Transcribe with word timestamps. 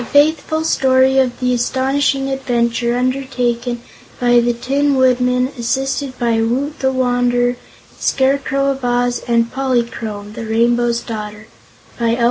Frank 0.01 0.07
Baum 0.11 0.21
A 0.21 0.25
Faithful 0.33 0.63
Story 0.63 1.19
of 1.19 1.39
the 1.39 1.53
Astonishing 1.53 2.27
Adventure 2.29 2.97
Undertaken 2.97 3.83
by 4.19 4.39
the 4.39 4.51
Tin 4.51 4.95
Woodman, 4.95 5.49
assisted 5.59 6.17
by 6.17 6.41
Woot 6.41 6.79
the 6.79 6.91
Wanderer, 6.91 7.51
the 7.51 8.01
Scarecrow 8.03 8.71
of 8.71 8.83
Oz, 8.83 9.19
and 9.27 9.51
Polychrome, 9.51 10.33
the 10.33 10.47
Rainbow's 10.47 11.01
Daughter 11.01 11.45
by 11.99 12.15
L. 12.15 12.19